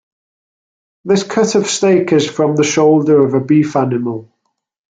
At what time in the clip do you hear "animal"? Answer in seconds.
3.75-4.33